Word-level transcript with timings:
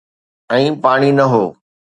۽ 0.55 0.63
پاڻي 0.83 1.11
نه 1.19 1.25
هو. 1.33 1.45